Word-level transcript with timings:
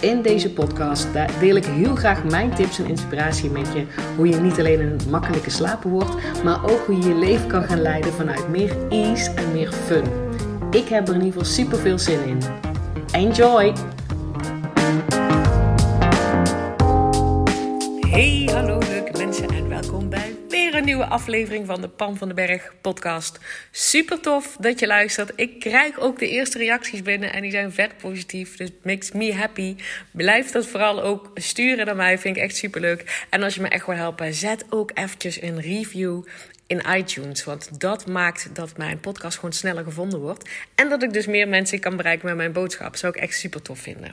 In 0.00 0.22
deze 0.22 0.52
podcast 0.52 1.08
deel 1.40 1.56
ik 1.56 1.64
heel 1.64 1.94
graag 1.94 2.24
mijn 2.24 2.54
tips 2.54 2.78
en 2.78 2.86
inspiratie 2.86 3.50
met 3.50 3.72
je. 3.74 3.84
Hoe 4.16 4.28
je 4.28 4.36
niet 4.36 4.58
alleen 4.58 4.80
een 4.80 4.98
makkelijke 5.10 5.50
slaper 5.50 5.90
wordt, 5.90 6.42
maar 6.44 6.70
ook 6.70 6.86
hoe 6.86 6.96
je 6.96 7.08
je 7.08 7.14
leven 7.14 7.46
kan 7.46 7.62
gaan 7.62 7.80
leiden 7.80 8.12
vanuit 8.12 8.48
meer 8.48 8.76
ease 8.88 9.30
en 9.30 9.52
meer 9.52 9.72
fun. 9.72 10.04
Ik 10.70 10.88
heb 10.88 11.08
er 11.08 11.14
in 11.14 11.22
ieder 11.22 11.40
geval 11.40 11.54
super 11.54 11.78
veel 11.78 11.98
zin 11.98 12.18
in. 12.26 12.38
Enjoy! 13.12 13.72
Hey, 18.10 18.48
hallo 18.52 18.79
nieuwe 20.84 21.06
aflevering 21.06 21.66
van 21.66 21.80
de 21.80 21.88
Pan 21.88 22.16
van 22.16 22.28
den 22.28 22.36
Berg 22.36 22.72
podcast. 22.80 23.38
Super 23.70 24.20
tof 24.20 24.56
dat 24.60 24.80
je 24.80 24.86
luistert. 24.86 25.32
Ik 25.36 25.60
krijg 25.60 25.98
ook 25.98 26.18
de 26.18 26.28
eerste 26.28 26.58
reacties 26.58 27.02
binnen 27.02 27.32
en 27.32 27.42
die 27.42 27.50
zijn 27.50 27.72
vet 27.72 27.96
positief. 27.96 28.56
Dus 28.56 28.70
makes 28.82 29.12
me 29.12 29.34
happy. 29.34 29.76
Blijf 30.10 30.50
dat 30.50 30.66
vooral 30.66 31.02
ook 31.02 31.30
sturen 31.34 31.86
naar 31.86 31.96
mij. 31.96 32.18
Vind 32.18 32.36
ik 32.36 32.42
echt 32.42 32.56
super 32.56 32.80
leuk. 32.80 33.26
En 33.30 33.42
als 33.42 33.54
je 33.54 33.60
me 33.60 33.68
echt 33.68 33.86
wil 33.86 33.94
helpen, 33.94 34.34
zet 34.34 34.64
ook 34.70 34.90
eventjes 34.94 35.42
een 35.42 35.60
review 35.60 36.22
in 36.70 36.82
iTunes. 36.96 37.44
Want 37.44 37.80
dat 37.80 38.06
maakt 38.06 38.54
dat 38.54 38.76
mijn 38.76 39.00
podcast 39.00 39.34
gewoon 39.34 39.52
sneller 39.52 39.84
gevonden 39.84 40.20
wordt. 40.20 40.48
En 40.74 40.88
dat 40.88 41.02
ik 41.02 41.12
dus 41.12 41.26
meer 41.26 41.48
mensen 41.48 41.80
kan 41.80 41.96
bereiken 41.96 42.26
met 42.26 42.36
mijn 42.36 42.52
boodschap. 42.52 42.96
Zou 42.96 43.14
ik 43.16 43.20
echt 43.20 43.38
super 43.38 43.62
tof 43.62 43.78
vinden. 43.78 44.10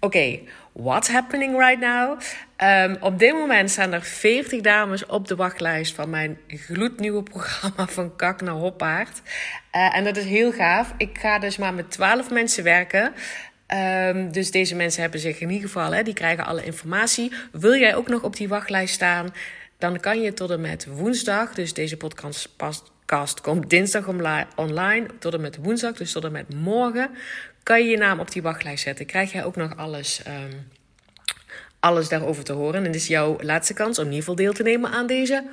Oké, 0.00 0.06
okay, 0.16 0.42
what's 0.72 1.08
happening 1.08 1.58
right 1.58 1.80
now? 1.80 2.20
Um, 2.62 2.96
op 3.00 3.18
dit 3.18 3.32
moment 3.32 3.70
staan 3.70 3.92
er 3.92 4.02
40 4.02 4.60
dames 4.60 5.06
op 5.06 5.28
de 5.28 5.36
wachtlijst 5.36 5.94
van 5.94 6.10
mijn 6.10 6.38
gloednieuwe 6.46 7.22
programma 7.22 7.86
van 7.86 8.16
Kak 8.16 8.40
naar 8.40 8.54
Hoppaard. 8.54 9.22
Uh, 9.76 9.96
en 9.96 10.04
dat 10.04 10.16
is 10.16 10.24
heel 10.24 10.52
gaaf. 10.52 10.94
Ik 10.96 11.18
ga 11.18 11.38
dus 11.38 11.56
maar 11.56 11.74
met 11.74 11.90
12 11.90 12.30
mensen 12.30 12.64
werken. 12.64 13.14
Um, 13.74 14.32
dus 14.32 14.50
deze 14.50 14.74
mensen 14.74 15.02
hebben 15.02 15.20
zich 15.20 15.40
in 15.40 15.50
ieder 15.50 15.68
geval, 15.68 15.92
hè, 15.92 16.02
die 16.02 16.14
krijgen 16.14 16.46
alle 16.46 16.64
informatie. 16.64 17.32
Wil 17.52 17.74
jij 17.74 17.94
ook 17.94 18.08
nog 18.08 18.22
op 18.22 18.36
die 18.36 18.48
wachtlijst 18.48 18.94
staan? 18.94 19.32
Dan 19.78 20.00
kan 20.00 20.20
je 20.20 20.32
tot 20.32 20.50
en 20.50 20.60
met 20.60 20.86
woensdag, 20.86 21.54
dus 21.54 21.74
deze 21.74 21.96
podcast 21.96 23.40
komt 23.40 23.70
dinsdag 23.70 24.08
online, 24.56 25.06
tot 25.18 25.34
en 25.34 25.40
met 25.40 25.56
woensdag, 25.56 25.92
dus 25.92 26.12
tot 26.12 26.24
en 26.24 26.32
met 26.32 26.54
morgen, 26.54 27.10
kan 27.62 27.84
je 27.84 27.90
je 27.90 27.96
naam 27.96 28.20
op 28.20 28.30
die 28.30 28.42
wachtlijst 28.42 28.82
zetten. 28.82 29.06
Krijg 29.06 29.32
jij 29.32 29.44
ook 29.44 29.56
nog 29.56 29.76
alles, 29.76 30.22
um, 30.26 30.68
alles 31.80 32.08
daarover 32.08 32.44
te 32.44 32.52
horen. 32.52 32.74
En 32.74 32.92
dit 32.92 32.94
is 32.94 33.06
jouw 33.06 33.36
laatste 33.40 33.74
kans 33.74 33.98
om 33.98 34.04
in 34.04 34.10
ieder 34.10 34.24
geval 34.24 34.44
deel 34.44 34.52
te 34.52 34.62
nemen 34.62 34.90
aan 34.90 35.06
deze 35.06 35.44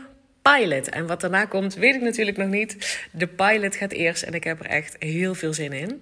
pilot. 0.42 0.90
En 0.90 1.08
wat 1.08 1.22
daarna 1.22 1.46
komt, 1.46 1.76
weet 1.76 1.96
ik 1.96 2.02
natuurlijk 2.02 2.38
nog 2.38 2.48
niet. 2.48 3.00
De 3.12 3.28
pilot 3.28 3.76
gaat 3.76 3.92
eerst 3.92 4.24
en 4.24 4.34
ik 4.34 4.44
heb 4.44 4.60
er 4.60 4.66
echt 4.66 4.96
heel 5.00 5.36
veel 5.36 5.54
zin 5.54 5.72
in. 5.72 6.02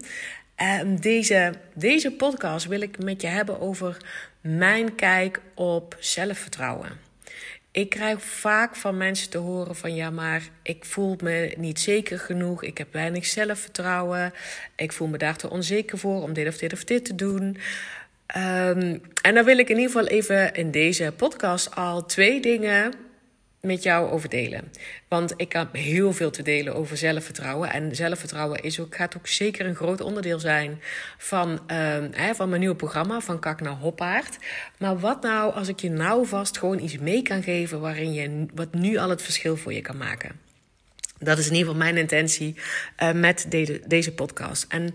Um, 0.82 1.00
deze, 1.00 1.54
deze 1.74 2.12
podcast 2.12 2.66
wil 2.66 2.82
ik 2.82 3.04
met 3.04 3.22
je 3.22 3.28
hebben 3.28 3.60
over 3.60 3.98
mijn 4.42 4.96
kijk 4.96 5.42
op 5.56 5.98
zelfvertrouwen. 6.00 7.11
Ik 7.72 7.90
krijg 7.90 8.22
vaak 8.24 8.76
van 8.76 8.98
mensen 8.98 9.30
te 9.30 9.38
horen 9.38 9.76
van 9.76 9.96
ja, 9.96 10.10
maar 10.10 10.42
ik 10.64 10.86
voel 10.86 11.18
me 11.24 11.54
niet 11.58 11.80
zeker 11.80 12.20
genoeg. 12.20 12.64
Ik 12.64 12.78
heb 12.78 12.94
weinig 12.94 13.26
zelfvertrouwen. 13.26 14.34
Ik 14.76 14.92
voel 14.92 15.08
me 15.08 15.18
daar 15.18 15.38
te 15.38 15.50
onzeker 15.50 15.98
voor 15.98 16.22
om 16.22 16.34
dit 16.34 16.48
of 16.48 16.58
dit 16.58 16.74
of 16.74 16.84
dit 16.84 17.06
te 17.06 17.16
doen. 17.16 17.58
Um, 18.38 19.02
en 19.22 19.34
dan 19.34 19.46
wil 19.46 19.58
ik 19.58 19.70
in 19.70 19.78
ieder 19.78 19.92
geval 19.92 20.08
even 20.08 20.54
in 20.54 20.72
deze 20.72 21.14
podcast 21.18 21.76
al 21.76 22.06
twee 22.06 22.42
dingen 22.42 22.94
met 23.62 23.84
jou 23.84 24.10
over 24.10 24.30
delen. 24.30 24.72
Want 25.08 25.34
ik 25.36 25.54
heb 25.54 25.74
heel 25.74 26.14
veel 26.14 26.32
te 26.32 26.44
delen 26.44 26.76
over 26.76 26.98
zelfvertrouwen. 26.98 27.72
En 27.72 27.96
zelfvertrouwen 27.96 28.64
is 28.64 28.80
ook, 28.80 28.96
gaat 28.96 29.18
ook 29.18 29.28
zeker 29.28 29.66
een 29.66 29.76
groot 29.76 30.02
onderdeel 30.02 30.40
zijn 30.40 30.82
van, 31.18 31.50
uh, 31.52 31.58
hè, 32.12 32.36
van 32.36 32.50
mijn 32.50 32.60
nieuwe 32.60 32.76
programma, 32.76 33.22
van 33.22 33.40
Kak 33.40 33.62
naar 33.62 33.74
Hoppaard. 33.74 34.38
Maar 34.78 35.00
wat 35.00 35.22
nou 35.22 35.54
als 35.54 35.68
ik 35.68 35.80
je 35.80 35.90
nou 35.90 36.28
vast 36.28 36.58
gewoon 36.58 36.80
iets 36.80 36.98
mee 36.98 37.22
kan 37.22 37.44
geven 37.44 37.80
waarin 37.80 38.14
je 38.14 38.46
wat 38.54 38.74
nu 38.74 38.98
al 38.98 39.10
het 39.10 39.22
verschil 39.22 39.58
voor 39.58 39.74
je 39.74 39.82
kan 39.82 39.98
maken? 39.98 40.51
Dat 41.24 41.38
is 41.38 41.48
in 41.48 41.52
ieder 41.52 41.68
geval 41.68 41.84
mijn 41.84 41.98
intentie 41.98 42.56
uh, 43.04 43.12
met 43.12 43.46
deze, 43.88 44.12
podcast. 44.16 44.66
En 44.70 44.94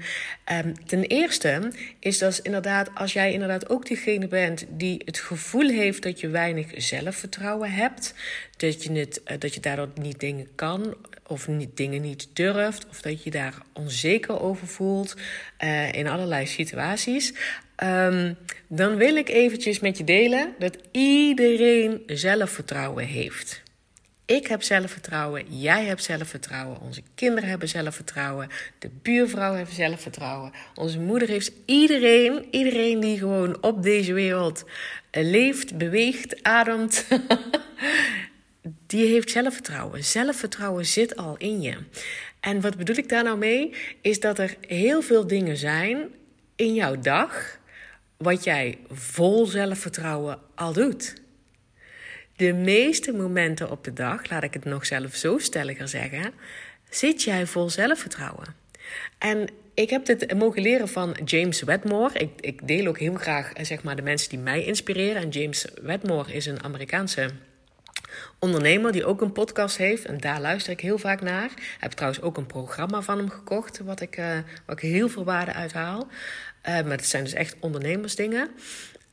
um, 0.65 0.87
ten 0.87 1.03
eerste 1.03 1.73
is 1.99 2.19
dat 2.19 2.39
inderdaad, 2.43 2.91
als 2.95 3.13
jij 3.13 3.33
inderdaad 3.33 3.69
ook 3.69 3.87
diegene 3.87 4.29
bent 4.29 4.65
die 4.69 5.03
het 5.05 5.19
gevoel 5.19 5.69
heeft 5.69 6.03
dat 6.03 6.21
je 6.21 6.29
weinig 6.29 6.67
zelfvertrouwen 6.77 7.73
hebt, 7.73 8.15
dat 8.57 8.83
je, 8.83 8.93
het, 8.93 9.21
uh, 9.27 9.39
dat 9.39 9.55
je 9.55 9.61
daardoor 9.61 9.89
niet 9.95 10.21
dingen 10.21 10.49
kan 10.55 10.97
of 11.27 11.49
niet, 11.49 11.77
dingen 11.77 12.03
niet 12.03 12.29
durft, 12.33 12.87
of 12.89 13.01
dat 13.01 13.23
je 13.23 13.31
daar 13.31 13.55
onzeker 13.73 14.41
over 14.41 14.67
voelt 14.67 15.17
uh, 15.65 15.93
in 15.93 16.07
allerlei 16.07 16.47
situaties. 16.47 17.35
Um, 17.83 18.37
dan 18.67 18.97
wil 18.97 19.17
ik 19.17 19.29
eventjes 19.29 19.81
met 19.81 19.99
je 19.99 20.05
delen 20.05 20.55
dat 20.59 20.77
iedereen 20.91 22.03
zelfvertrouwen 22.07 23.05
heeft. 23.05 23.65
Ik 24.27 24.47
heb 24.47 24.63
zelfvertrouwen, 24.63 25.59
jij 25.59 25.85
hebt 25.85 26.03
zelfvertrouwen, 26.03 26.81
onze 26.81 27.03
kinderen 27.15 27.49
hebben 27.49 27.69
zelfvertrouwen, 27.69 28.49
de 28.79 28.91
buurvrouw 29.03 29.55
heeft 29.55 29.73
zelfvertrouwen, 29.75 30.53
onze 30.75 30.99
moeder 30.99 31.29
heeft 31.29 31.53
iedereen, 31.65 32.47
iedereen 32.51 33.01
die 33.01 33.19
gewoon 33.19 33.63
op 33.63 33.83
deze 33.83 34.13
wereld 34.13 34.65
leeft, 35.11 35.79
beweegt, 35.79 36.43
ademt, 36.43 37.07
die 38.87 39.07
heeft 39.07 39.31
zelfvertrouwen. 39.31 40.05
Zelfvertrouwen 40.05 40.87
zit 40.87 41.17
al 41.17 41.37
in 41.37 41.61
je. 41.61 41.77
En 42.41 42.61
wat 42.61 42.77
bedoel 42.77 42.97
ik 42.97 43.09
daar 43.09 43.25
nou 43.25 43.39
mee? 43.39 43.75
Is 44.01 44.21
dat 44.21 44.39
er 44.39 44.57
heel 44.61 45.03
veel 45.03 45.27
dingen 45.27 45.57
zijn 45.57 46.09
in 46.57 46.75
jouw 46.75 47.01
dag 47.01 47.59
wat 48.17 48.45
jij 48.45 48.79
vol 48.91 49.47
zelfvertrouwen 49.47 50.39
al 50.55 50.73
doet 50.73 51.15
de 52.37 52.53
meeste 52.53 53.13
momenten 53.13 53.71
op 53.71 53.85
de 53.85 53.93
dag, 53.93 54.31
laat 54.31 54.43
ik 54.43 54.55
het 54.55 54.65
nog 54.65 54.87
zelf 54.87 55.15
zo 55.15 55.39
stelliger 55.39 55.89
zeggen, 55.89 56.33
zit 56.91 57.23
jij 57.23 57.47
vol 57.47 57.71
zelfvertrouwen. 57.71 58.55
En 59.19 59.49
ik 59.75 59.91
heb 59.91 60.05
dit 60.05 60.35
mogen 60.35 60.63
leren 60.63 60.89
van 60.89 61.17
James 61.25 61.63
Wedmore. 61.63 62.19
Ik, 62.19 62.31
ik 62.41 62.69
deel 62.69 62.87
ook 62.87 62.99
heel 62.99 63.15
graag 63.15 63.53
zeg 63.61 63.83
maar, 63.83 63.97
de 63.97 64.03
mensen 64.03 64.29
die 64.29 64.39
mij 64.39 64.65
inspireren. 64.65 65.23
En 65.23 65.29
James 65.29 65.67
Wedmore 65.83 66.33
is 66.33 66.47
een 66.47 66.63
Amerikaanse 66.63 67.31
ondernemer 68.39 68.93
die 68.93 69.05
ook 69.05 69.21
een 69.21 69.33
podcast 69.33 69.77
heeft. 69.77 70.05
En 70.05 70.19
daar 70.19 70.41
luister 70.41 70.73
ik 70.73 70.81
heel 70.81 70.99
vaak 70.99 71.21
naar. 71.21 71.45
Ik 71.45 71.77
heb 71.81 71.93
trouwens 71.93 72.23
ook 72.23 72.37
een 72.37 72.47
programma 72.47 73.03
van 73.03 73.19
hem 73.19 73.31
gekocht, 73.31 73.79
wat 73.79 74.01
ik, 74.01 74.19
uh, 74.19 74.39
wat 74.67 74.83
ik 74.83 74.91
heel 74.91 75.09
veel 75.09 75.25
waarde 75.25 75.53
uithaal. 75.53 76.07
Uh, 76.69 76.73
maar 76.73 76.97
het 76.97 77.07
zijn 77.07 77.25
dus 77.25 77.33
echt 77.33 77.57
ondernemersdingen. 77.61 78.49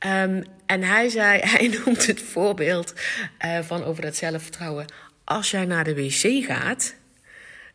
Um, 0.06 0.44
en 0.66 0.82
hij 0.82 1.08
zei, 1.08 1.40
hij 1.54 1.68
noemt 1.84 2.06
het 2.06 2.22
voorbeeld 2.22 2.94
uh, 3.44 3.58
van 3.58 3.84
over 3.84 4.02
dat 4.02 4.16
zelfvertrouwen. 4.16 4.86
Als 5.24 5.50
jij 5.50 5.64
naar 5.64 5.84
de 5.84 5.94
wc 5.94 6.44
gaat, 6.44 6.94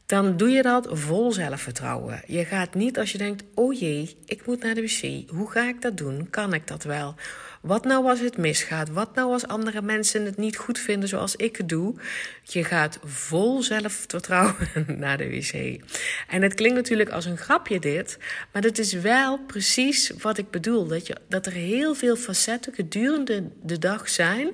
dan 0.10 0.38
doe 0.38 0.50
je 0.50 0.62
dat 0.62 0.88
vol 0.92 1.32
zelfvertrouwen. 1.32 2.22
Je 2.28 2.46
gaat 2.46 2.74
niet 2.74 2.98
als 2.98 3.12
je 3.12 3.18
denkt: 3.18 3.44
oh 3.54 3.80
jee, 3.80 4.18
ik 4.26 4.46
moet 4.46 4.64
naar 4.64 4.76
de 4.76 4.82
wc. 4.82 5.30
Hoe 5.30 5.52
ga 5.52 5.68
ik 5.68 5.82
dat 5.82 5.98
doen? 5.98 6.30
Kan 6.30 6.54
ik 6.54 6.68
dat 6.68 6.84
wel? 6.84 7.16
Wat 7.62 7.86
nou 7.86 8.10
als 8.10 8.20
het 8.20 8.38
misgaat? 8.38 8.90
Wat 8.90 9.16
nou 9.16 9.32
als 9.32 9.48
andere 9.48 9.82
mensen 9.82 10.26
het 10.26 10.38
niet 10.38 10.58
goed 10.58 10.80
vinden 10.80 11.10
zoals 11.10 11.36
ik 11.36 11.56
het 11.56 11.70
doe? 11.70 11.96
Je 12.44 12.64
gaat 12.64 13.00
vol 13.04 13.62
zelfvertrouwen 13.62 14.86
naar 15.04 15.18
de 15.18 15.30
wc. 15.30 15.82
En 16.28 16.42
het 16.42 16.54
klinkt 16.54 16.76
natuurlijk 16.76 17.10
als 17.10 17.26
een 17.26 17.38
grapje 17.38 17.80
dit, 17.80 18.18
maar 18.52 18.62
dat 18.62 18.78
is 18.78 18.94
wel 18.94 19.38
precies 19.38 20.12
wat 20.22 20.38
ik 20.38 20.50
bedoel. 20.50 20.88
Dat, 20.88 21.08
je, 21.08 21.16
dat 21.28 21.46
er 21.46 21.52
heel 21.52 21.96
veel 21.96 22.16
facetten 22.16 22.74
gedurende 22.74 23.50
de 23.64 23.78
dag 23.78 24.10
zijn 24.10 24.52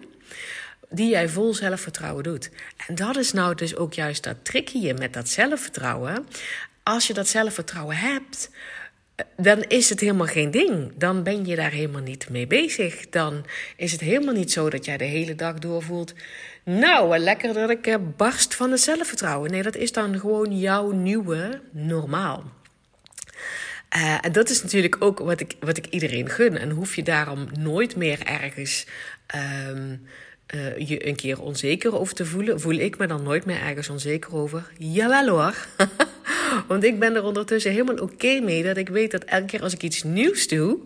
die 0.96 1.10
jij 1.10 1.30
vol 1.30 1.54
zelfvertrouwen 1.54 2.24
doet. 2.24 2.50
En 2.88 2.96
dat 2.96 3.18
is 3.18 3.32
nou 3.32 3.56
dus 3.56 3.76
ook 3.76 3.94
juist 3.94 4.24
dat 4.24 4.36
trickje 4.46 4.94
met 4.94 5.14
dat 5.14 5.30
zelfvertrouwen. 5.30 6.28
Als 6.84 7.08
je 7.08 7.14
dat 7.14 7.28
zelfvertrouwen 7.28 7.96
hebt, 7.96 8.50
dan 9.38 9.64
is 9.64 9.90
het 9.90 10.00
helemaal 10.00 10.28
geen 10.28 10.52
ding. 10.52 10.92
Dan 10.98 11.24
ben 11.24 11.46
je 11.46 11.56
daar 11.56 11.72
helemaal 11.72 12.02
niet 12.02 12.30
mee 12.30 12.48
bezig. 12.48 13.10
Dan 13.10 13.46
is 13.78 13.92
het 13.92 14.02
helemaal 14.02 14.34
niet 14.34 14.52
zo 14.52 14.70
dat 14.70 14.86
jij 14.86 14.98
de 14.98 15.04
hele 15.04 15.36
dag 15.36 15.60
doorvoelt. 15.60 16.14
Nou, 16.64 17.18
lekker 17.18 17.54
dat 17.54 17.70
ik 17.70 17.88
eh, 17.88 17.96
barst 18.18 18.56
van 18.56 18.72
het 18.72 18.82
zelfvertrouwen. 18.82 19.52
Nee, 19.52 19.64
dat 19.64 19.76
is 19.76 19.92
dan 19.92 20.20
gewoon 20.20 20.60
jouw 20.60 20.92
nieuwe 20.92 21.62
normaal. 21.72 22.44
Uh, 23.96 24.18
en 24.22 24.32
dat 24.32 24.50
is 24.50 24.64
natuurlijk 24.64 24.96
ook 25.00 25.20
wat 25.20 25.40
ik, 25.40 25.56
wat 25.60 25.78
ik 25.78 25.86
iedereen 25.86 26.30
gun. 26.30 26.58
En 26.58 26.70
hoef 26.70 26.96
je 26.96 27.04
daarom 27.04 27.48
nooit 27.60 27.96
meer 27.96 28.20
ergens 28.26 28.88
um, 29.68 30.08
uh, 30.54 30.78
je 30.78 31.08
een 31.08 31.16
keer 31.16 31.42
onzeker 31.42 32.00
over 32.00 32.16
te 32.16 32.26
voelen. 32.26 32.60
Voel 32.60 32.74
ik 32.74 32.98
me 32.98 33.08
dan 33.08 33.24
nooit 33.24 33.46
meer 33.46 33.62
ergens 33.62 33.90
onzeker 33.90 34.36
over? 34.36 34.72
Jawel 34.78 35.28
hoor. 35.28 35.56
Want 36.68 36.84
ik 36.84 37.00
ben 37.00 37.16
er 37.16 37.24
ondertussen 37.24 37.72
helemaal 37.72 38.04
oké 38.04 38.40
mee 38.40 38.64
dat 38.64 38.78
ik 38.78 38.90
weet 38.90 39.12
dat 39.12 39.24
elke 39.24 39.46
keer 39.46 39.62
als 39.62 39.74
ik 39.74 39.84
iets 39.84 40.04
nieuws 40.04 40.48
doe, 40.48 40.78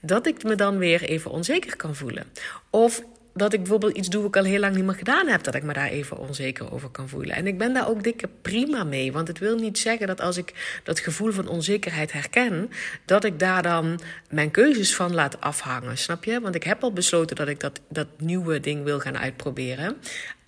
dat 0.00 0.26
ik 0.26 0.42
me 0.42 0.54
dan 0.54 0.78
weer 0.78 1.02
even 1.02 1.30
onzeker 1.30 1.76
kan 1.76 1.94
voelen. 1.94 2.24
Of 2.70 3.02
dat 3.36 3.52
ik 3.52 3.58
bijvoorbeeld 3.58 3.96
iets 3.96 4.08
doe 4.08 4.20
wat 4.22 4.36
ik 4.36 4.42
al 4.42 4.50
heel 4.50 4.60
lang 4.60 4.74
niet 4.74 4.84
meer 4.84 4.94
gedaan 4.94 5.26
heb, 5.26 5.42
dat 5.42 5.54
ik 5.54 5.62
me 5.62 5.72
daar 5.72 5.88
even 5.88 6.18
onzeker 6.18 6.72
over 6.72 6.88
kan 6.88 7.08
voelen. 7.08 7.36
En 7.36 7.46
ik 7.46 7.58
ben 7.58 7.74
daar 7.74 7.88
ook 7.88 8.02
dikke 8.02 8.28
prima 8.42 8.84
mee. 8.84 9.12
Want 9.12 9.28
het 9.28 9.38
wil 9.38 9.56
niet 9.56 9.78
zeggen 9.78 10.06
dat 10.06 10.20
als 10.20 10.36
ik 10.36 10.80
dat 10.84 11.00
gevoel 11.00 11.32
van 11.32 11.48
onzekerheid 11.48 12.12
herken, 12.12 12.70
dat 13.04 13.24
ik 13.24 13.38
daar 13.38 13.62
dan 13.62 14.00
mijn 14.30 14.50
keuzes 14.50 14.94
van 14.94 15.14
laat 15.14 15.40
afhangen. 15.40 15.98
Snap 15.98 16.24
je? 16.24 16.40
Want 16.40 16.54
ik 16.54 16.62
heb 16.62 16.82
al 16.82 16.92
besloten 16.92 17.36
dat 17.36 17.48
ik 17.48 17.60
dat, 17.60 17.80
dat 17.88 18.06
nieuwe 18.18 18.60
ding 18.60 18.84
wil 18.84 19.00
gaan 19.00 19.18
uitproberen. 19.18 19.96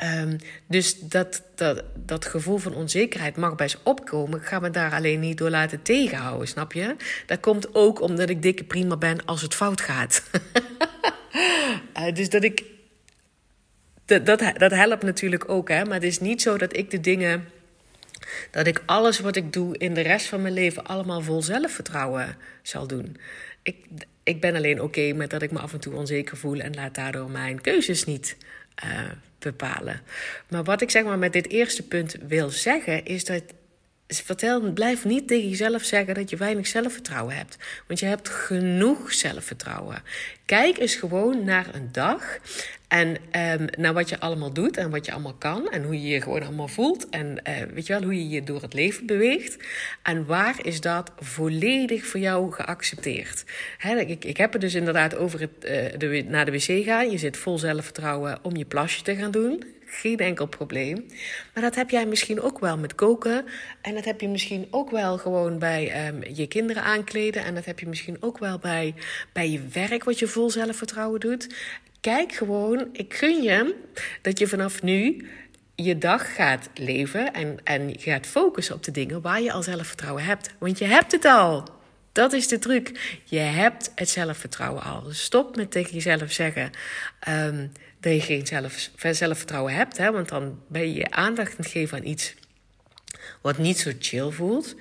Um, 0.04 0.36
dus 0.66 1.00
dat, 1.00 1.42
dat, 1.54 1.84
dat 1.94 2.24
gevoel 2.24 2.58
van 2.58 2.74
onzekerheid 2.74 3.36
mag 3.36 3.54
best 3.54 3.78
opkomen. 3.82 4.38
Ik 4.38 4.46
ga 4.46 4.58
me 4.58 4.70
daar 4.70 4.92
alleen 4.92 5.20
niet 5.20 5.38
door 5.38 5.50
laten 5.50 5.82
tegenhouden, 5.82 6.48
snap 6.48 6.72
je? 6.72 6.96
Dat 7.26 7.40
komt 7.40 7.74
ook 7.74 8.00
omdat 8.00 8.28
ik 8.28 8.42
dikke 8.42 8.64
prima 8.64 8.96
ben 8.96 9.24
als 9.24 9.42
het 9.42 9.54
fout 9.54 9.80
gaat. 9.80 10.22
uh, 11.96 12.12
dus 12.18 12.28
dat 12.28 12.44
ik 12.44 12.64
dat, 14.08 14.26
dat, 14.26 14.42
dat 14.58 14.70
helpt 14.70 15.02
natuurlijk 15.02 15.48
ook. 15.48 15.68
Hè? 15.68 15.84
Maar 15.84 15.94
het 15.94 16.02
is 16.02 16.20
niet 16.20 16.42
zo 16.42 16.58
dat 16.58 16.76
ik 16.76 16.90
de 16.90 17.00
dingen. 17.00 17.48
Dat 18.50 18.66
ik 18.66 18.82
alles 18.86 19.18
wat 19.20 19.36
ik 19.36 19.52
doe 19.52 19.78
in 19.78 19.94
de 19.94 20.00
rest 20.00 20.26
van 20.26 20.42
mijn 20.42 20.54
leven 20.54 20.84
allemaal 20.84 21.22
vol 21.22 21.42
zelfvertrouwen 21.42 22.36
zal 22.62 22.86
doen. 22.86 23.16
Ik, 23.62 23.76
ik 24.22 24.40
ben 24.40 24.56
alleen 24.56 24.82
oké 24.82 25.12
met 25.12 25.30
dat 25.30 25.42
ik 25.42 25.50
me 25.50 25.58
af 25.58 25.72
en 25.72 25.80
toe 25.80 25.94
onzeker 25.94 26.36
voel 26.36 26.58
en 26.58 26.74
laat 26.74 26.94
daardoor 26.94 27.30
mijn 27.30 27.60
keuzes 27.60 28.04
niet 28.04 28.36
uh, 28.84 29.00
bepalen. 29.38 30.00
Maar 30.48 30.64
wat 30.64 30.80
ik 30.80 30.90
zeg 30.90 31.04
maar 31.04 31.18
met 31.18 31.32
dit 31.32 31.48
eerste 31.48 31.82
punt 31.82 32.16
wil 32.28 32.50
zeggen, 32.50 33.04
is 33.04 33.24
dat 33.24 33.42
vertel, 34.08 34.72
blijf 34.72 35.04
niet 35.04 35.28
tegen 35.28 35.48
jezelf 35.48 35.82
zeggen 35.84 36.14
dat 36.14 36.30
je 36.30 36.36
weinig 36.36 36.66
zelfvertrouwen 36.66 37.36
hebt. 37.36 37.56
Want 37.86 38.00
je 38.00 38.06
hebt 38.06 38.28
genoeg 38.28 39.12
zelfvertrouwen. 39.12 40.02
Kijk 40.44 40.78
eens 40.78 40.94
gewoon 40.94 41.44
naar 41.44 41.74
een 41.74 41.88
dag 41.92 42.38
en 42.88 43.16
um, 43.60 43.66
naar 43.78 43.92
wat 43.92 44.08
je 44.08 44.20
allemaal 44.20 44.52
doet 44.52 44.76
en 44.76 44.90
wat 44.90 45.06
je 45.06 45.12
allemaal 45.12 45.34
kan. 45.38 45.68
En 45.70 45.84
hoe 45.84 46.02
je 46.02 46.08
je 46.08 46.20
gewoon 46.20 46.42
allemaal 46.42 46.68
voelt. 46.68 47.08
En 47.08 47.40
uh, 47.48 47.54
weet 47.74 47.86
je 47.86 47.92
wel, 47.92 48.02
hoe 48.02 48.14
je 48.14 48.28
je 48.28 48.44
door 48.44 48.62
het 48.62 48.74
leven 48.74 49.06
beweegt. 49.06 49.56
En 50.02 50.26
waar 50.26 50.56
is 50.62 50.80
dat 50.80 51.10
volledig 51.18 52.06
voor 52.06 52.20
jou 52.20 52.52
geaccepteerd? 52.52 53.44
Ik, 53.98 54.24
ik 54.24 54.36
heb 54.36 54.52
het 54.52 54.60
dus 54.60 54.74
inderdaad 54.74 55.16
over 55.16 55.40
het, 55.40 55.60
de, 56.00 56.24
naar 56.28 56.44
de 56.44 56.52
wc 56.52 56.84
gaan. 56.84 57.10
Je 57.10 57.18
zit 57.18 57.36
vol 57.36 57.58
zelfvertrouwen 57.58 58.38
om 58.42 58.56
je 58.56 58.64
plasje 58.64 59.02
te 59.02 59.16
gaan 59.16 59.30
doen. 59.30 59.64
Geen 59.90 60.18
enkel 60.18 60.46
probleem. 60.46 61.06
Maar 61.54 61.62
dat 61.62 61.74
heb 61.74 61.90
jij 61.90 62.06
misschien 62.06 62.40
ook 62.40 62.58
wel 62.58 62.78
met 62.78 62.94
koken. 62.94 63.44
En 63.80 63.94
dat 63.94 64.04
heb 64.04 64.20
je 64.20 64.28
misschien 64.28 64.66
ook 64.70 64.90
wel 64.90 65.18
gewoon 65.18 65.58
bij 65.58 66.08
um, 66.08 66.22
je 66.34 66.46
kinderen 66.46 66.82
aankleden. 66.82 67.44
En 67.44 67.54
dat 67.54 67.64
heb 67.64 67.78
je 67.78 67.86
misschien 67.86 68.16
ook 68.20 68.38
wel 68.38 68.58
bij, 68.58 68.94
bij 69.32 69.50
je 69.50 69.60
werk, 69.72 70.04
wat 70.04 70.18
je 70.18 70.26
vol 70.26 70.50
zelfvertrouwen 70.50 71.20
doet. 71.20 71.48
Kijk 72.00 72.32
gewoon, 72.32 72.88
ik 72.92 73.14
gun 73.14 73.42
je 73.42 73.74
dat 74.22 74.38
je 74.38 74.46
vanaf 74.46 74.82
nu 74.82 75.28
je 75.74 75.98
dag 75.98 76.34
gaat 76.34 76.68
leven 76.74 77.32
en, 77.32 77.58
en 77.64 77.94
gaat 77.98 78.26
focussen 78.26 78.74
op 78.74 78.84
de 78.84 78.90
dingen 78.90 79.20
waar 79.20 79.40
je 79.40 79.52
al 79.52 79.62
zelfvertrouwen 79.62 80.24
hebt. 80.24 80.50
Want 80.58 80.78
je 80.78 80.84
hebt 80.84 81.12
het 81.12 81.24
al. 81.24 81.68
Dat 82.12 82.32
is 82.32 82.48
de 82.48 82.58
truc. 82.58 83.18
Je 83.24 83.38
hebt 83.38 83.92
het 83.94 84.08
zelfvertrouwen 84.08 84.82
al. 84.82 85.02
Dus 85.02 85.22
stop 85.22 85.56
met 85.56 85.70
tegen 85.70 85.92
jezelf 85.92 86.32
zeggen 86.32 86.70
um, 87.28 87.72
dat 88.00 88.12
je 88.12 88.20
geen 88.20 88.46
zelf, 88.46 88.90
zelfvertrouwen 88.96 89.74
hebt. 89.74 89.96
Hè? 89.96 90.12
Want 90.12 90.28
dan 90.28 90.62
ben 90.68 90.82
je 90.82 90.94
je 90.94 91.10
aandacht 91.10 91.50
aan 91.50 91.56
het 91.56 91.66
geven 91.66 91.98
aan 91.98 92.06
iets 92.06 92.34
wat 93.42 93.58
niet 93.58 93.78
zo 93.78 93.92
chill 93.98 94.30
voelt. 94.30 94.76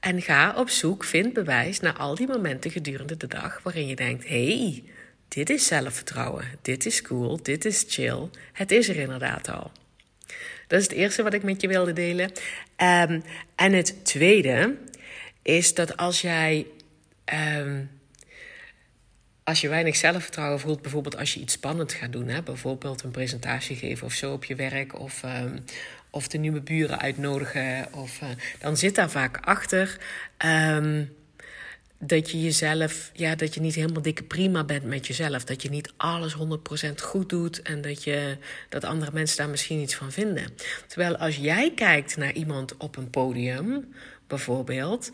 En 0.00 0.22
ga 0.22 0.54
op 0.56 0.68
zoek, 0.68 1.04
vind 1.04 1.32
bewijs 1.32 1.80
naar 1.80 1.96
al 1.96 2.14
die 2.14 2.26
momenten 2.26 2.70
gedurende 2.70 3.16
de 3.16 3.26
dag 3.26 3.60
waarin 3.62 3.86
je 3.86 3.96
denkt: 3.96 4.28
hey, 4.28 4.84
dit 5.28 5.50
is 5.50 5.66
zelfvertrouwen, 5.66 6.44
dit 6.62 6.86
is 6.86 7.02
cool, 7.02 7.42
dit 7.42 7.64
is 7.64 7.84
chill. 7.88 8.28
Het 8.52 8.70
is 8.70 8.88
er 8.88 8.96
inderdaad 8.96 9.48
al. 9.48 9.70
Dat 10.66 10.78
is 10.80 10.84
het 10.84 10.96
eerste 10.96 11.22
wat 11.22 11.34
ik 11.34 11.42
met 11.42 11.60
je 11.60 11.68
wilde 11.68 11.92
delen. 11.92 12.30
Um, 12.76 13.22
en 13.54 13.72
het 13.72 14.04
tweede 14.04 14.76
is 15.42 15.74
dat 15.74 15.96
als 15.96 16.20
jij. 16.20 16.66
Um, 17.58 17.90
als 19.48 19.60
je 19.60 19.68
weinig 19.68 19.96
zelfvertrouwen 19.96 20.60
voelt, 20.60 20.82
bijvoorbeeld 20.82 21.16
als 21.16 21.34
je 21.34 21.40
iets 21.40 21.52
spannend 21.52 21.92
gaat 21.92 22.12
doen, 22.12 22.28
hè, 22.28 22.42
bijvoorbeeld 22.42 23.02
een 23.02 23.10
presentatie 23.10 23.76
geven 23.76 24.06
of 24.06 24.12
zo 24.12 24.32
op 24.32 24.44
je 24.44 24.54
werk, 24.54 24.98
of, 24.98 25.22
um, 25.22 25.64
of 26.10 26.28
de 26.28 26.38
nieuwe 26.38 26.60
buren 26.60 26.98
uitnodigen, 26.98 27.88
of, 27.92 28.20
uh, 28.22 28.28
dan 28.58 28.76
zit 28.76 28.94
daar 28.94 29.10
vaak 29.10 29.38
achter. 29.40 29.98
Dat 31.98 32.30
je 32.30 32.42
jezelf, 32.42 33.10
ja, 33.12 33.34
dat 33.34 33.54
je 33.54 33.60
niet 33.60 33.74
helemaal 33.74 34.02
dikke 34.02 34.22
prima 34.22 34.64
bent 34.64 34.84
met 34.84 35.06
jezelf. 35.06 35.44
Dat 35.44 35.62
je 35.62 35.70
niet 35.70 35.92
alles 35.96 36.36
100% 36.36 36.94
goed 37.02 37.28
doet 37.28 37.62
en 37.62 37.80
dat, 37.80 38.04
je, 38.04 38.36
dat 38.68 38.84
andere 38.84 39.10
mensen 39.12 39.36
daar 39.36 39.48
misschien 39.48 39.80
iets 39.80 39.94
van 39.94 40.12
vinden. 40.12 40.46
Terwijl 40.86 41.16
als 41.16 41.36
jij 41.36 41.72
kijkt 41.74 42.16
naar 42.16 42.32
iemand 42.32 42.76
op 42.76 42.96
een 42.96 43.10
podium, 43.10 43.92
bijvoorbeeld. 44.26 45.10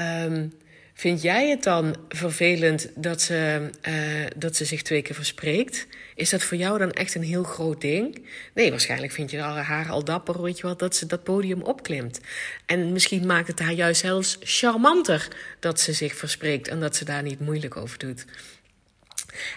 Um, 0.00 0.52
Vind 0.98 1.22
jij 1.22 1.50
het 1.50 1.62
dan 1.62 1.96
vervelend 2.08 2.88
dat 2.94 3.22
ze, 3.22 3.70
uh, 3.88 4.26
dat 4.36 4.56
ze 4.56 4.64
zich 4.64 4.82
twee 4.82 5.02
keer 5.02 5.14
verspreekt? 5.14 5.86
Is 6.16 6.30
dat 6.30 6.42
voor 6.42 6.56
jou 6.56 6.78
dan 6.78 6.90
echt 6.90 7.14
een 7.14 7.22
heel 7.22 7.42
groot 7.42 7.80
ding? 7.80 8.26
Nee, 8.54 8.70
waarschijnlijk 8.70 9.12
vind 9.12 9.30
je 9.30 9.38
haar 9.38 9.90
al 9.90 10.04
dapper, 10.04 10.42
weet 10.42 10.58
je 10.58 10.66
wat, 10.66 10.78
dat 10.78 10.96
ze 10.96 11.06
dat 11.06 11.22
podium 11.22 11.62
opklimt. 11.62 12.20
En 12.66 12.92
misschien 12.92 13.26
maakt 13.26 13.48
het 13.48 13.58
haar 13.58 13.72
juist 13.72 14.00
zelfs 14.00 14.36
charmanter 14.40 15.28
dat 15.60 15.80
ze 15.80 15.92
zich 15.92 16.14
verspreekt 16.14 16.68
en 16.68 16.80
dat 16.80 16.96
ze 16.96 17.04
daar 17.04 17.22
niet 17.22 17.40
moeilijk 17.40 17.76
over 17.76 17.98
doet. 17.98 18.24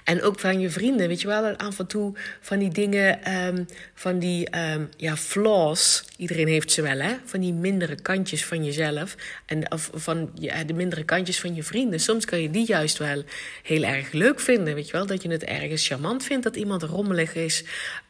En 0.03 0.21
ook 0.21 0.39
van 0.39 0.59
je 0.59 0.69
vrienden, 0.69 1.07
weet 1.07 1.21
je 1.21 1.27
wel, 1.27 1.55
af 1.55 1.79
en 1.79 1.87
toe 1.87 2.13
van 2.41 2.59
die 2.59 2.69
dingen, 2.69 3.33
um, 3.47 3.65
van 3.93 4.19
die 4.19 4.57
um, 4.73 4.89
ja, 4.97 5.17
flaws. 5.17 6.03
Iedereen 6.17 6.47
heeft 6.47 6.71
ze 6.71 6.81
wel, 6.81 6.99
hè? 6.99 7.15
Van 7.25 7.39
die 7.39 7.53
mindere 7.53 8.01
kantjes 8.01 8.45
van 8.45 8.65
jezelf. 8.65 9.15
En 9.45 9.71
of 9.71 9.89
van 9.93 10.31
ja, 10.33 10.63
de 10.63 10.73
mindere 10.73 11.03
kantjes 11.03 11.39
van 11.39 11.55
je 11.55 11.63
vrienden. 11.63 11.99
Soms 11.99 12.25
kan 12.25 12.41
je 12.41 12.49
die 12.49 12.67
juist 12.67 12.97
wel 12.97 13.23
heel 13.63 13.83
erg 13.83 14.11
leuk 14.11 14.39
vinden, 14.39 14.75
weet 14.75 14.85
je 14.85 14.91
wel. 14.91 15.05
Dat 15.05 15.23
je 15.23 15.29
het 15.29 15.43
ergens 15.43 15.87
charmant 15.87 16.23
vindt 16.23 16.43
dat 16.43 16.55
iemand 16.55 16.83
rommelig 16.83 17.35
is. 17.35 17.63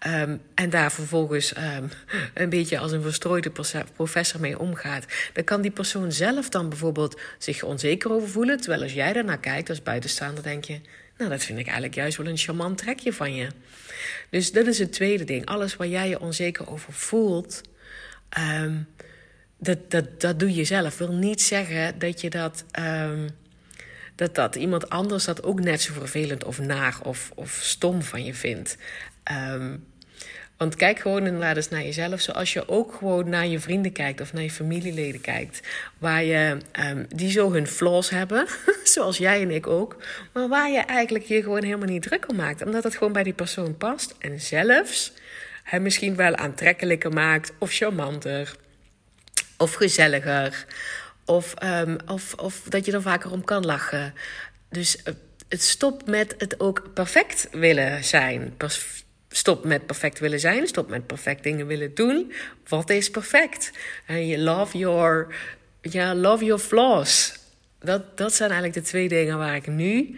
Um, 0.08 0.42
en 0.56 0.70
daar 0.70 0.92
vervolgens 0.92 1.54
een 2.34 2.50
beetje 2.50 2.80
als 2.80 2.92
een 2.92 3.02
verstrooide 3.02 3.52
professor 3.96 4.40
mee 4.40 4.60
omgaat. 4.60 5.06
Dan 5.34 5.44
kan 5.44 5.62
die 5.62 5.72
persoon 5.72 6.12
zelf 6.12 6.50
dan 6.50 6.70
bijvoorbeeld 6.70 7.20
zich 7.38 7.64
onzeker 7.64 8.12
over 8.12 8.30
voelen. 8.30 8.58
Terwijl 8.58 8.82
als 8.82 8.94
jij 8.94 9.14
daarnaar 9.14 9.40
kijkt 9.40 9.70
als 9.70 9.84
buitenstaander, 9.84 10.44
denk 10.44 10.66
je 10.66 10.80
nou, 11.20 11.32
dat 11.32 11.44
vind 11.44 11.60
ik 11.60 11.66
eigenlijk 11.66 11.96
juist 11.96 12.18
wel 12.18 12.28
een 12.28 12.38
charmant 12.38 12.78
trekje 12.78 13.14
van 13.14 13.36
je. 13.36 13.48
Dus 14.30 14.52
dat 14.52 14.68
is 14.68 14.80
het 14.80 14.92
tweede 14.92 15.24
ding. 15.24 15.46
Alles 15.46 15.76
waar 15.76 15.88
jij 15.88 16.10
je 16.10 16.20
onzeker 16.20 16.70
over 16.70 16.94
voelt, 16.94 17.62
um, 18.40 18.88
dat, 19.58 19.92
dat, 19.92 20.22
dat 20.22 20.40
doe 20.40 20.54
je 20.54 20.64
zelf. 20.64 20.98
Wil 20.98 21.14
niet 21.14 21.42
zeggen 21.42 22.00
dat 22.00 22.22
je 22.22 22.30
dat. 22.30 22.64
Um, 22.80 23.30
dat, 24.16 24.36
dat 24.36 24.56
iemand 24.56 24.90
anders 24.90 25.26
dat 25.26 25.44
ook 25.44 25.60
net 25.60 25.82
zo 25.82 25.94
vervelend 25.94 26.44
of 26.44 26.60
naar 26.60 26.98
of, 27.04 27.32
of 27.36 27.60
stom 27.62 28.02
van 28.02 28.24
je 28.24 28.34
vindt. 28.34 28.78
Um, 29.32 29.86
want 30.60 30.76
kijk 30.76 31.00
gewoon 31.00 31.26
inderdaad 31.26 31.56
eens 31.56 31.70
naar 31.70 31.84
jezelf. 31.84 32.22
Zoals 32.22 32.54
je 32.54 32.68
ook 32.68 32.94
gewoon 32.94 33.30
naar 33.30 33.48
je 33.48 33.60
vrienden 33.60 33.92
kijkt 33.92 34.22
of 34.22 34.34
naar 34.34 34.44
je 34.44 34.52
familieleden 34.52 35.22
kijkt. 35.22 35.62
Waar 35.98 36.24
je, 36.24 36.58
um, 36.80 37.06
die 37.16 37.32
zo 37.32 37.52
hun 37.52 37.68
flaws 37.68 38.10
hebben. 38.10 38.48
zoals 38.84 39.18
jij 39.18 39.42
en 39.42 39.52
ik 39.52 39.68
ook. 39.68 39.96
Maar 40.34 40.48
waar 40.48 40.70
je 40.70 40.80
eigenlijk 40.80 41.26
je 41.26 41.42
gewoon 41.44 41.64
helemaal 41.64 41.88
niet 41.88 42.02
druk 42.02 42.30
om 42.30 42.36
maakt. 42.36 42.66
Omdat 42.66 42.84
het 42.84 42.96
gewoon 42.96 43.14
bij 43.14 43.24
die 43.24 43.34
persoon 43.34 43.78
past. 43.78 44.16
En 44.18 44.40
zelfs 44.40 45.14
hem 45.64 45.82
misschien 45.82 46.16
wel 46.16 46.36
aantrekkelijker 46.36 47.14
maakt. 47.14 47.52
Of 47.58 47.72
charmanter. 47.72 48.56
Of 49.58 49.74
gezelliger. 49.74 50.66
Of, 51.26 51.54
um, 51.64 51.98
of, 52.08 52.34
of 52.34 52.62
dat 52.70 52.86
je 52.86 52.92
er 52.92 53.02
vaker 53.02 53.32
om 53.32 53.44
kan 53.44 53.66
lachen. 53.66 54.14
Dus 54.70 54.98
uh, 54.98 55.14
het 55.50 55.64
stopt 55.64 56.08
met 56.08 56.36
het 56.38 56.60
ook 56.60 56.94
perfect 56.94 57.48
willen 57.52 58.04
zijn. 58.04 58.54
Stop 59.30 59.64
met 59.64 59.86
perfect 59.86 60.20
willen 60.20 60.40
zijn. 60.40 60.68
Stop 60.68 60.90
met 60.90 61.08
perfect 61.08 61.44
dingen 61.44 61.68
willen 61.68 61.96
doen. 61.96 62.34
Wat 62.68 62.90
is 62.90 63.10
perfect? 63.10 63.72
En 64.06 64.28
je 64.28 64.40
love 64.40 64.78
your, 64.78 65.36
ja, 65.82 66.16
love 66.16 66.46
your 66.46 66.62
flaws. 66.62 67.38
Dat, 67.80 68.18
dat 68.18 68.34
zijn 68.34 68.52
eigenlijk 68.52 68.80
de 68.80 68.90
twee 68.90 69.08
dingen 69.08 69.38
waar 69.38 69.56
ik 69.56 69.68
nu, 69.68 70.16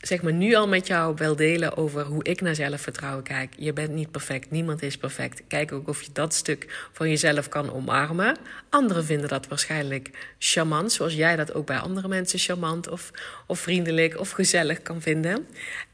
zeg 0.00 0.22
maar, 0.22 0.32
nu 0.32 0.54
al 0.54 0.68
met 0.68 0.86
jou 0.86 1.14
wil 1.16 1.36
delen 1.36 1.76
over 1.76 2.04
hoe 2.04 2.24
ik 2.24 2.40
naar 2.40 2.54
zelfvertrouwen 2.54 3.24
kijk. 3.24 3.54
Je 3.56 3.72
bent 3.72 3.90
niet 3.90 4.10
perfect. 4.10 4.50
Niemand 4.50 4.82
is 4.82 4.96
perfect. 4.96 5.42
Kijk 5.48 5.72
ook 5.72 5.88
of 5.88 6.02
je 6.02 6.10
dat 6.12 6.34
stuk 6.34 6.88
van 6.92 7.08
jezelf 7.08 7.48
kan 7.48 7.72
omarmen. 7.72 8.36
Anderen 8.68 9.04
vinden 9.04 9.28
dat 9.28 9.48
waarschijnlijk 9.48 10.10
charmant, 10.38 10.92
zoals 10.92 11.14
jij 11.14 11.36
dat 11.36 11.54
ook 11.54 11.66
bij 11.66 11.78
andere 11.78 12.08
mensen 12.08 12.38
charmant 12.38 12.88
of, 12.88 13.10
of 13.46 13.58
vriendelijk 13.58 14.18
of 14.18 14.30
gezellig 14.30 14.82
kan 14.82 15.00
vinden. 15.00 15.46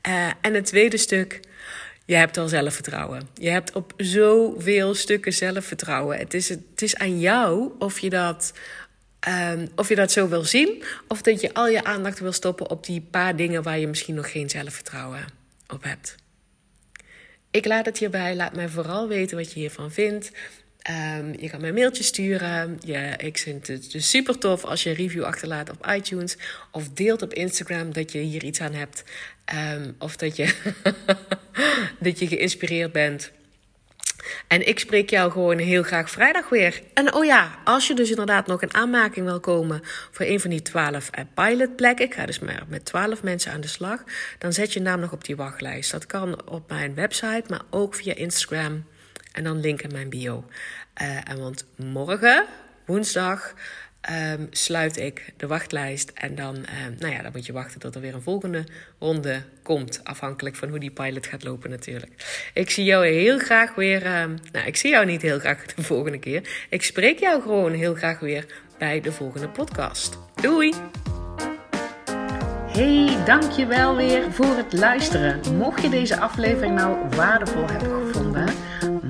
Uh, 0.09 0.27
en 0.41 0.55
het 0.55 0.67
tweede 0.67 0.97
stuk 0.97 1.41
je 2.05 2.15
hebt 2.15 2.37
al 2.37 2.49
zelfvertrouwen. 2.49 3.29
Je 3.35 3.51
hebt 3.51 3.73
op 3.73 3.93
zoveel 3.97 4.95
stukken 4.95 5.33
zelfvertrouwen. 5.33 6.19
Het 6.19 6.35
is, 6.35 6.49
het 6.49 6.83
is 6.83 6.97
aan 6.97 7.21
jou 7.21 7.73
of 7.79 7.99
je 7.99 8.11
dat. 8.11 8.53
Um, 9.29 9.69
of 9.77 9.89
je 9.89 9.95
dat 9.95 10.13
zo 10.13 10.29
wil 10.29 10.45
zien, 10.45 10.83
of 11.09 11.23
dat 11.23 11.41
je 11.41 11.55
al 11.55 11.69
je 11.69 11.85
aandacht 11.85 12.19
wil 12.19 12.33
stoppen 12.33 12.71
op 12.71 12.87
die 12.87 13.01
paar 13.11 13.37
dingen 13.37 13.63
waar 13.63 13.79
je 13.79 13.87
misschien 13.87 14.15
nog 14.15 14.31
geen 14.31 14.51
zelfvertrouwen 14.51 15.25
op 15.69 15.83
hebt. 15.83 16.15
Ik 17.51 17.67
laat 17.67 17.87
het 17.87 17.99
hierbij. 17.99 18.37
Laat 18.37 18.55
mij 18.55 18.69
vooral 18.69 19.09
weten 19.09 19.37
wat 19.37 19.53
je 19.53 19.61
hiervan 19.61 19.93
vindt. 19.93 20.31
Um, 20.91 21.35
je 21.41 21.51
kan 21.51 21.61
mij 21.61 21.69
een 21.69 21.75
mailtje 21.75 22.03
sturen. 22.03 22.79
Ik 23.17 23.39
vind 23.39 23.67
het 23.67 23.93
dus 23.93 24.11
super 24.11 24.39
tof 24.39 24.65
als 24.65 24.83
je 24.83 24.91
een 24.91 24.97
review 24.97 25.25
achterlaat 25.25 25.71
op 25.71 25.87
iTunes. 25.87 26.37
Of 26.71 26.89
deelt 26.89 27.23
op 27.23 27.35
Instagram 27.35 27.93
dat 27.93 28.13
je 28.13 28.19
hier 28.19 28.45
iets 28.45 28.61
aan 28.61 28.73
hebt. 28.73 29.05
Um, 29.75 29.95
of 29.99 30.17
dat 30.17 30.37
je, 30.37 30.55
dat 32.01 32.19
je 32.19 32.27
geïnspireerd 32.27 32.93
bent. 32.93 33.33
En 34.49 34.69
ik 34.69 34.79
spreek 34.79 35.11
jou 35.11 35.31
gewoon 35.31 35.59
heel 35.59 35.83
graag 35.83 36.11
vrijdag 36.11 36.49
weer. 36.49 36.83
En 36.95 37.15
oh 37.15 37.25
ja, 37.25 37.59
als 37.65 37.87
je 37.87 37.95
dus 37.95 38.11
inderdaad 38.11 38.47
nog 38.47 38.63
een 38.63 38.75
aanmaking 38.75 39.27
wil 39.27 39.41
komen 39.41 39.81
voor 40.11 40.27
een 40.27 40.41
van 40.41 40.51
die 40.51 40.63
12 40.63 41.11
eh, 41.11 41.25
pilotplekken, 41.35 42.05
ik 42.05 42.15
ga 42.15 42.27
dus 42.27 42.39
maar 42.39 42.63
met 42.69 42.85
12 42.85 43.23
mensen 43.23 43.53
aan 43.53 43.61
de 43.61 43.69
slag, 43.69 44.05
dan 44.39 44.53
zet 44.53 44.73
je 44.73 44.81
naam 44.81 45.01
nog 45.01 45.13
op 45.13 45.25
die 45.25 45.37
wachtlijst. 45.37 45.91
Dat 45.91 46.07
kan 46.07 46.49
op 46.49 46.69
mijn 46.69 46.95
website, 46.95 47.45
maar 47.49 47.63
ook 47.71 47.95
via 47.95 48.15
Instagram 48.15 48.85
en 49.35 49.45
dan 49.45 49.61
link 49.61 49.83
in 49.83 49.93
mijn 49.93 50.09
bio. 50.09 50.45
Uh, 51.03 51.31
en 51.31 51.39
want 51.39 51.67
morgen, 51.77 52.45
woensdag, 52.85 53.55
um, 54.11 54.47
sluit 54.51 54.97
ik 54.97 55.33
de 55.37 55.47
wachtlijst. 55.47 56.11
En 56.15 56.35
dan, 56.35 56.57
um, 56.57 56.97
nou 56.99 57.13
ja, 57.13 57.23
dan 57.23 57.33
moet 57.33 57.47
je 57.47 57.53
wachten 57.53 57.81
tot 57.81 57.95
er 57.95 58.01
weer 58.01 58.15
een 58.15 58.23
volgende 58.23 58.65
ronde 58.99 59.43
komt. 59.63 60.01
Afhankelijk 60.05 60.57
van 60.57 60.69
hoe 60.69 60.79
die 60.79 60.91
pilot 60.91 61.27
gaat 61.27 61.45
lopen 61.45 61.71
natuurlijk. 61.71 62.13
Ik 62.55 62.71
zie 62.71 62.85
jou 62.85 63.07
heel 63.07 63.39
graag 63.39 63.75
weer... 63.75 64.07
Um, 64.07 64.39
nou, 64.53 64.67
ik 64.67 64.77
zie 64.77 64.91
jou 64.91 65.07
niet 65.07 65.23
heel 65.23 65.39
graag 65.39 65.67
de 65.75 65.83
volgende 65.83 66.19
keer. 66.19 66.67
Ik 66.69 66.83
spreek 66.83 67.19
jou 67.19 67.43
gewoon 67.43 67.73
heel 67.73 67.95
graag 67.95 68.21
weer 68.21 68.47
bij 68.79 69.01
de 69.01 69.13
volgende 69.13 69.49
podcast. 69.49 70.19
Doei! 70.35 70.73
Hey, 72.67 73.25
dankjewel 73.25 73.97
weer 73.97 74.33
voor 74.33 74.57
het 74.57 74.73
luisteren. 74.73 75.57
Mocht 75.57 75.83
je 75.83 75.89
deze 75.89 76.21
aflevering 76.21 76.75
nou 76.75 77.09
waardevol 77.09 77.67
hebben 77.67 78.07
gevonden 78.07 78.64